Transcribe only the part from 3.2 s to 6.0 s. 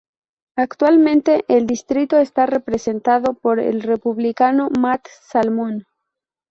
por el Republicano Matt Salmon.